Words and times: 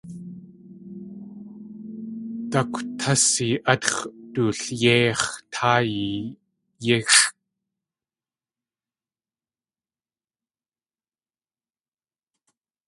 Dákwtasi 2.51 3.49
átx̲ 3.71 3.99
dulyéix̲ 4.33 5.21
táay 5.53 5.91
yíxʼ. 6.85 7.21